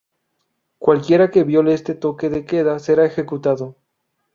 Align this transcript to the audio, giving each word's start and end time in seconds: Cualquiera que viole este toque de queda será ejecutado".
Cualquiera 0.79 1.29
que 1.29 1.43
viole 1.43 1.75
este 1.75 1.93
toque 1.93 2.29
de 2.31 2.43
queda 2.43 2.79
será 2.79 3.05
ejecutado". 3.05 3.75